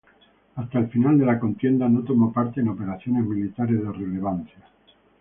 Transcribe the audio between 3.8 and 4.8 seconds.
de relevancia.